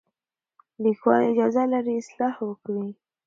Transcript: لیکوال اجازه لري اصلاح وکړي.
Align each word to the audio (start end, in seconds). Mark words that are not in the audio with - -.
لیکوال 0.83 1.21
اجازه 1.31 1.63
لري 1.73 1.93
اصلاح 2.01 2.35
وکړي. 2.47 2.87